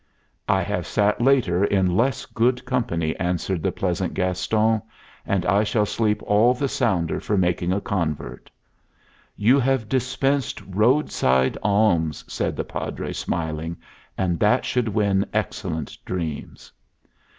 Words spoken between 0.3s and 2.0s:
"I have sat later in